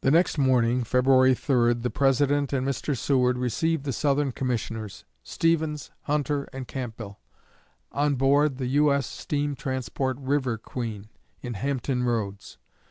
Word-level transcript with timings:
The 0.00 0.10
next 0.10 0.38
morning 0.38 0.82
(February 0.82 1.34
3) 1.34 1.74
the 1.74 1.90
President 1.90 2.54
and 2.54 2.66
Mr. 2.66 2.96
Seward 2.96 3.36
received 3.36 3.84
the 3.84 3.92
Southern 3.92 4.32
Commissioners 4.32 5.04
Stephens, 5.22 5.90
Hunter, 6.04 6.48
and 6.54 6.66
Campbell 6.66 7.20
on 7.92 8.14
board 8.14 8.56
the 8.56 8.68
U.S. 8.80 9.06
steam 9.06 9.54
transport 9.54 10.16
"River 10.18 10.56
Queen" 10.56 11.10
in 11.42 11.52
Hampton 11.52 12.02
Roads. 12.04 12.56